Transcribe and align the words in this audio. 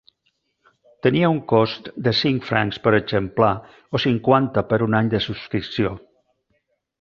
Tenia 1.07 1.27
un 1.33 1.41
cost 1.51 1.89
de 2.07 2.13
cinc 2.19 2.47
francs 2.47 2.79
per 2.87 2.93
exemplar 3.01 3.51
o 3.95 4.01
cinquanta 4.07 4.65
per 4.73 4.81
un 4.87 4.99
any 5.03 5.13
de 5.13 5.21
subscripció. 5.27 5.93